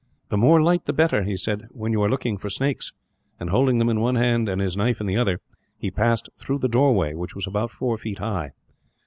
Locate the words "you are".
1.91-2.09